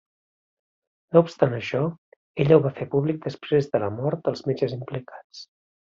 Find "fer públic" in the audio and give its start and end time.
2.81-3.23